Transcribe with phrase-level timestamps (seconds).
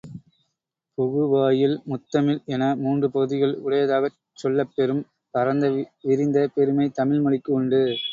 [0.97, 5.03] புகு வாயில் முத்தமிழ் என மூன்று பகுதிகள் உடையதாகச் சொல்லப்பெறும்
[5.33, 5.69] பரந்த
[6.03, 7.83] விரிந்த பெருமை தமிழ் மொழிக்கு உண்டு.